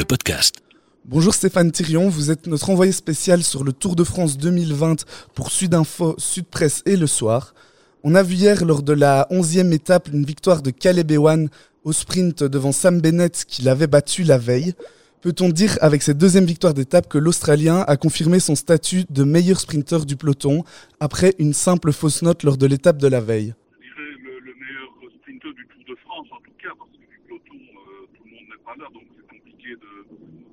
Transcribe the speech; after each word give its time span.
le 0.00 0.06
podcast. 0.06 0.62
Bonjour 1.04 1.34
Stéphane 1.34 1.70
Thirion, 1.70 2.08
vous 2.08 2.30
êtes 2.30 2.46
notre 2.46 2.70
envoyé 2.70 2.90
spécial 2.90 3.42
sur 3.42 3.64
le 3.64 3.72
Tour 3.74 3.96
de 3.96 4.02
France 4.02 4.38
2020 4.38 5.04
pour 5.34 5.50
Sudinfo, 5.50 6.14
Sud 6.16 6.46
Presse 6.46 6.82
et 6.86 6.96
Le 6.96 7.06
Soir. 7.06 7.54
On 8.02 8.14
a 8.14 8.22
vu 8.22 8.36
hier 8.36 8.64
lors 8.64 8.82
de 8.82 8.94
la 8.94 9.26
11e 9.30 9.72
étape 9.72 10.08
une 10.08 10.24
victoire 10.24 10.62
de 10.62 10.70
Caleb 10.70 11.10
Ewan 11.10 11.50
au 11.84 11.92
sprint 11.92 12.44
devant 12.44 12.72
Sam 12.72 13.02
Bennett 13.02 13.44
qui 13.46 13.60
l'avait 13.60 13.88
battu 13.88 14.22
la 14.22 14.38
veille. 14.38 14.72
Peut-on 15.20 15.50
dire 15.50 15.76
avec 15.82 16.00
cette 16.00 16.16
deuxième 16.16 16.46
victoire 16.46 16.72
d'étape 16.72 17.06
que 17.06 17.18
l'Australien 17.18 17.84
a 17.86 17.98
confirmé 17.98 18.40
son 18.40 18.54
statut 18.54 19.04
de 19.10 19.22
meilleur 19.22 19.60
sprinter 19.60 20.06
du 20.06 20.16
peloton 20.16 20.64
après 20.98 21.34
une 21.38 21.52
simple 21.52 21.92
fausse 21.92 22.22
note 22.22 22.42
lors 22.42 22.56
de 22.56 22.64
l'étape 22.66 22.96
de 22.96 23.08
la 23.08 23.20
veille? 23.20 23.52
Je 23.82 23.86
dirais 23.86 24.16
le, 24.24 24.38
le 24.46 24.54
meilleur 24.54 25.12
sprinter 25.20 25.52
du 25.52 25.66
Tour 25.66 25.84
de 25.86 26.00
France 26.00 26.26
en 26.32 26.40
tout 26.40 26.56
cas 26.56 26.72
parce 26.78 26.90
que 26.90 26.96
du 26.96 27.20
peloton 27.28 27.60
euh, 27.60 28.06
tout 28.16 28.24
le 28.24 28.30
monde 28.30 28.48
n'est 28.48 28.64
pas 28.64 28.82
là 28.82 28.88
donc 28.94 29.04
c'est 29.30 29.39
de 29.68 30.04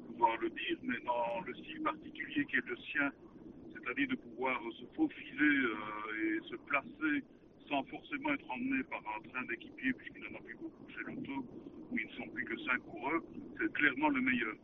pouvoir 0.08 0.38
le 0.38 0.50
dire 0.50 0.78
mais 0.84 1.00
dans 1.06 1.42
le 1.46 1.54
style 1.56 1.82
particulier 1.82 2.46
qui 2.46 2.58
est 2.58 2.68
le 2.68 2.78
sien 2.78 3.12
c'est-à-dire 3.74 4.08
de 4.10 4.16
pouvoir 4.16 4.60
se 4.80 4.86
faufiler 4.96 5.58
euh, 5.64 6.38
et 6.38 6.50
se 6.50 6.56
placer 6.56 7.24
sans 7.70 7.84
forcément 7.84 8.34
être 8.34 8.50
emmené 8.52 8.84
par 8.84 9.02
un 9.16 9.30
train 9.30 9.46
d'équipiers 9.46 9.94
puisqu'il 9.94 10.24
n'en 10.24 10.38
a 10.38 10.42
plus 10.42 10.56
beaucoup 10.56 10.90
chez 10.90 11.04
l'auto 11.06 11.46
où 11.92 11.98
ils 11.98 12.06
ne 12.06 12.12
sont 12.12 12.28
plus 12.34 12.44
que 12.44 12.58
cinq 12.64 12.80
coureurs, 12.80 13.22
c'est 13.58 13.72
clairement 13.74 14.10
le 14.10 14.20
meilleur. 14.20 14.56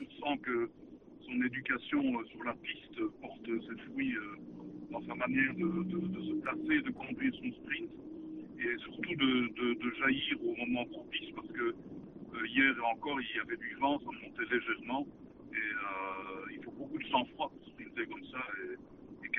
On 0.00 0.04
sent 0.04 0.40
que 0.42 0.70
son 1.26 1.42
éducation 1.42 2.20
euh, 2.20 2.24
sur 2.26 2.42
la 2.44 2.54
piste 2.54 3.00
porte 3.20 3.46
ses 3.46 3.82
fruits 3.90 4.16
euh, 4.16 4.36
dans 4.90 5.02
sa 5.06 5.14
manière 5.14 5.54
de, 5.54 5.84
se 5.90 6.34
placer, 6.40 6.82
de 6.82 6.90
conduire 6.90 7.34
son 7.34 7.52
sprint 7.52 7.90
et 8.58 8.78
surtout 8.78 9.14
de, 9.14 9.74
de 9.74 9.94
jaillir 9.96 10.38
au 10.42 10.54
moment 10.56 10.84
propice 10.86 11.30
parce 11.34 11.48
que 11.48 11.74
hier 12.52 12.74
encore 12.84 13.18
il 13.20 13.36
y 13.36 13.40
avait 13.40 13.56
du 13.56 13.74
vent, 13.76 13.98
ça 13.98 14.06
montait 14.06 14.54
légèrement 14.54 15.06
et 15.52 15.56
euh, 15.56 16.52
il 16.52 16.62
faut 16.62 16.72
beaucoup 16.72 16.98
de 16.98 17.06
sang-froid 17.08 17.50
pour 17.50 17.66
sprinter 17.68 18.06
comme 18.06 18.24
ça 18.26 18.38
et, 18.62 19.26
et 19.26 19.30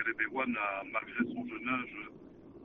malgré 0.91 1.23
son 1.33 1.47
jeune 1.47 1.69
âge, 1.69 2.09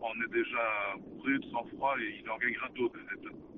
en 0.00 0.12
est 0.22 0.32
déjà 0.32 0.94
bourré 0.98 1.38
de 1.38 1.44
sang-froid 1.50 1.96
et 2.00 2.20
il 2.20 2.30
en 2.30 2.38
gagnera 2.38 2.68
d'autres 2.70 3.00
étapes. 3.12 3.57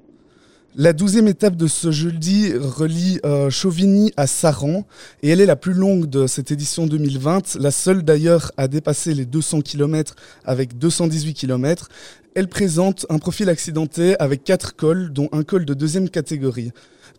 La 0.77 0.93
douzième 0.93 1.27
étape 1.27 1.57
de 1.57 1.67
ce 1.67 1.91
jeudi 1.91 2.53
relie 2.57 3.19
euh, 3.25 3.51
Chauvigny 3.51 4.13
à 4.17 4.29
Saran 4.29 4.87
et 5.21 5.31
elle 5.31 5.41
est 5.41 5.47
la 5.47 5.57
plus 5.57 5.73
longue 5.73 6.07
de 6.07 6.29
cette 6.29 6.53
édition 6.53 6.87
2020, 6.87 7.57
la 7.57 7.73
seule 7.73 8.05
d'ailleurs 8.05 8.53
à 8.57 8.69
dépasser 8.69 9.13
les 9.13 9.27
200 9.27 9.63
km 9.63 10.15
avec 10.45 10.79
218 10.79 11.35
km. 11.35 11.89
Elle 12.37 12.47
présente 12.47 13.05
un 13.11 13.19
profil 13.19 13.49
accidenté 13.49 14.17
avec 14.21 14.45
quatre 14.45 14.77
cols, 14.77 15.13
dont 15.13 15.29
un 15.33 15.43
col 15.43 15.65
de 15.65 15.75
deuxième 15.75 16.09
catégorie. 16.09 16.71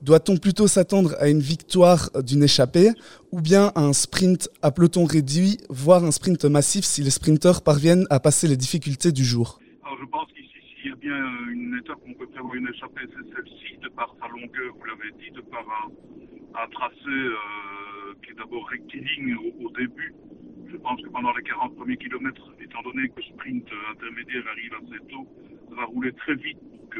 Doit-on 0.02 0.38
plutôt 0.38 0.70
s'attendre 0.70 1.16
à 1.20 1.28
une 1.28 1.42
victoire 1.42 2.10
d'une 2.24 2.44
échappée 2.44 2.92
ou 3.34 3.42
bien 3.42 3.74
à 3.76 3.82
un 3.82 3.92
sprint 3.92 4.50
à 4.62 4.72
peloton 4.72 5.04
réduit, 5.04 5.58
voire 5.70 6.06
un 6.06 6.12
sprint 6.12 6.46
massif 6.46 6.86
si 6.86 7.04
les 7.04 7.10
sprinteurs 7.10 7.62
parviennent 7.64 8.08
à 8.10 8.22
passer 8.22 8.48
les 8.48 8.58
difficultés 8.58 9.12
du 9.12 9.26
jour 9.26 9.60
Alors 9.84 9.98
je 10.02 10.10
pense 10.10 10.28
qu'ici, 10.34 10.61
s'il 10.76 10.90
y 10.90 10.94
a 10.94 10.96
bien 10.96 11.48
une 11.50 11.78
étape 11.78 11.98
où 12.06 12.12
on 12.12 12.14
peut 12.14 12.28
prévoir 12.28 12.56
une 12.56 12.68
échappée, 12.68 13.02
c'est 13.08 13.34
celle-ci, 13.34 13.78
de 13.78 13.90
par 13.90 14.16
sa 14.20 14.28
longueur, 14.28 14.74
vous 14.76 14.86
l'avez 14.86 15.12
dit, 15.20 15.32
de 15.32 15.42
par 15.42 15.66
un, 15.86 16.68
tracé 16.70 16.96
euh, 17.08 18.14
qui 18.24 18.32
est 18.32 18.36
d'abord 18.36 18.68
rectiligne 18.70 19.36
au, 19.60 19.70
début. 19.72 20.14
Je 20.70 20.78
pense 20.78 21.02
que 21.02 21.10
pendant 21.10 21.34
les 21.34 21.44
40 21.44 21.76
premiers 21.76 21.98
kilomètres, 21.98 22.54
étant 22.62 22.82
donné 22.84 23.10
que 23.10 23.18
le 23.18 23.24
sprint 23.24 23.68
intermédiaire 23.92 24.44
arrive 24.48 24.74
assez 24.76 25.06
tôt, 25.08 25.28
ça 25.70 25.76
va 25.76 25.86
rouler 25.86 26.14
très 26.14 26.36
vite 26.36 26.60
pour 26.60 26.90
que 26.90 27.00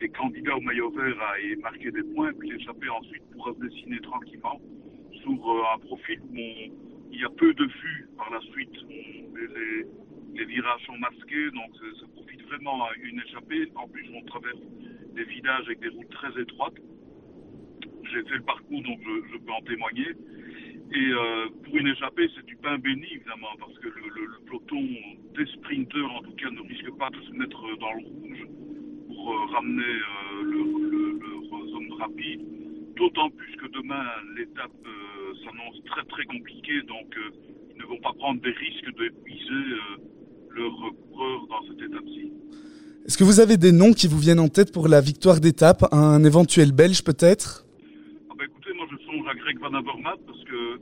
les, 0.00 0.08
candidats 0.08 0.56
au 0.56 0.60
maillot 0.60 0.90
vert 0.90 1.16
aient 1.42 1.56
marqué 1.56 1.90
des 1.90 2.02
points, 2.02 2.32
puis 2.34 2.50
l'échappée 2.50 2.88
ensuite 2.88 3.22
pourra 3.32 3.54
se 3.54 3.60
dessiner 3.60 4.00
tranquillement 4.00 4.60
sur 5.22 5.30
euh, 5.30 5.62
un 5.74 5.78
profil 5.78 6.20
où 6.30 6.36
il 7.12 7.20
y 7.20 7.24
a 7.24 7.30
peu 7.30 7.54
de 7.54 7.64
vues 7.64 8.08
par 8.16 8.30
la 8.30 8.40
suite. 8.40 8.74
Les, 10.34 10.44
virages 10.44 10.84
sont 10.86 10.98
masqués, 10.98 11.50
donc 11.50 11.70
ça 12.00 12.06
profite 12.14 12.42
vraiment 12.42 12.84
à 12.84 12.90
une 13.02 13.20
échappée. 13.20 13.68
En 13.74 13.88
plus, 13.88 14.06
on 14.14 14.22
traverse 14.22 14.58
des 15.14 15.24
villages 15.24 15.64
avec 15.66 15.80
des 15.80 15.88
routes 15.88 16.10
très 16.10 16.40
étroites. 16.40 16.76
J'ai 18.12 18.22
fait 18.24 18.36
le 18.36 18.42
parcours, 18.42 18.82
donc 18.82 19.00
je, 19.02 19.38
peux 19.38 19.52
en 19.52 19.62
témoigner. 19.62 20.08
Et 20.94 21.08
euh, 21.10 21.48
pour 21.64 21.76
une 21.76 21.86
échappée, 21.86 22.28
c'est 22.34 22.44
du 22.44 22.56
pain 22.56 22.76
béni, 22.78 23.06
évidemment, 23.14 23.54
parce 23.58 23.78
que 23.78 23.88
le, 23.88 24.08
le, 24.14 24.26
le, 24.26 24.38
peloton 24.46 24.82
des 25.34 25.46
sprinteurs, 25.46 26.12
en 26.12 26.20
tout 26.22 26.32
cas, 26.32 26.50
ne 26.50 26.60
risque 26.60 26.90
pas 26.98 27.08
de 27.10 27.20
se 27.22 27.32
mettre 27.32 27.62
dans 27.78 27.92
le 27.92 28.04
rouge 28.04 28.46
pour 29.08 29.32
euh, 29.32 29.46
ramener 29.52 29.82
euh, 29.82 30.42
leur 30.42 31.66
zone 31.68 31.92
rapide. 31.98 32.40
D'autant 32.96 33.30
plus 33.30 33.56
que 33.56 33.66
demain, 33.68 34.04
l'étape 34.36 34.70
euh, 34.84 35.34
s'annonce 35.44 35.82
très 35.86 36.04
très 36.04 36.24
compliquée, 36.26 36.82
donc 36.82 37.16
ils 37.74 37.80
ne 37.80 37.86
vont 37.86 38.00
pas 38.00 38.12
prendre 38.12 38.40
des 38.42 38.50
risques 38.50 38.94
d'épuiser 38.98 39.78
leurs 40.54 40.92
coureurs 41.08 41.46
dans 41.48 41.62
cette 41.68 41.82
étape-ci. 41.82 42.32
Est-ce 43.06 43.18
que 43.18 43.24
vous 43.24 43.40
avez 43.40 43.56
des 43.56 43.72
noms 43.72 43.92
qui 43.92 44.06
vous 44.06 44.18
viennent 44.18 44.40
en 44.40 44.48
tête 44.48 44.72
pour 44.72 44.88
la 44.88 45.00
victoire 45.00 45.40
d'étape 45.40 45.84
Un 45.92 46.22
éventuel 46.24 46.72
belge 46.72 47.02
peut-être? 47.02 47.66
Ah 48.30 48.34
bah 48.38 48.44
Écoutez, 48.44 48.70
moi 48.76 48.86
je 48.90 48.96
songe 49.04 49.26
à 49.28 49.34
Greg 49.34 49.58
Van 49.58 49.74
Avermaet 49.74 50.22
parce 50.26 50.44
que 50.44 50.78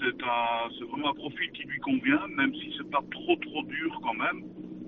c'est 0.00 0.84
vraiment 0.84 1.10
un 1.10 1.14
profil 1.14 1.50
qui 1.52 1.62
lui 1.64 1.80
convient, 1.80 2.20
même 2.36 2.52
si 2.54 2.72
c'est 2.76 2.88
pas 2.90 3.02
trop 3.10 3.36
trop 3.36 3.62
dur 3.64 4.00
quand 4.02 4.14
même. 4.14 4.44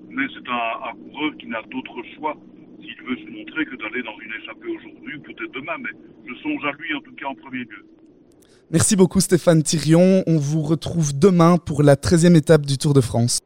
Mais 0.09 0.27
c'est 0.34 0.48
un, 0.48 0.91
un, 0.91 0.94
coureur 0.94 1.37
qui 1.38 1.47
n'a 1.47 1.62
d'autre 1.62 1.97
choix 2.16 2.37
s'il 2.81 3.03
veut 3.06 3.16
se 3.16 3.31
montrer 3.31 3.65
que 3.65 3.77
d'aller 3.77 4.03
dans 4.03 4.19
une 4.21 4.32
échappée 4.42 4.69
aujourd'hui 4.69 5.16
ou 5.16 5.22
peut-être 5.22 5.53
demain. 5.53 5.78
Mais 5.81 5.91
je 6.28 6.34
songe 6.42 6.65
à 6.65 6.72
lui 6.72 6.94
en 6.94 7.00
tout 7.00 7.15
cas 7.15 7.27
en 7.27 7.34
premier 7.34 7.65
lieu. 7.65 7.87
Merci 8.71 8.97
beaucoup 8.97 9.21
Stéphane 9.21 9.62
Thirion. 9.62 10.22
On 10.27 10.37
vous 10.37 10.62
retrouve 10.62 11.19
demain 11.19 11.59
pour 11.59 11.82
la 11.82 11.97
13e 11.97 12.37
étape 12.37 12.66
du 12.66 12.78
Tour 12.78 12.94
de 12.94 13.00
France. 13.00 13.41